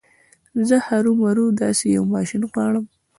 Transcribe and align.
زه 0.67 0.75
هرو 0.87 1.11
مرو 1.21 1.45
داسې 1.61 1.85
يو 1.95 2.03
ماشين 2.13 2.41
غواړم. 2.51 2.85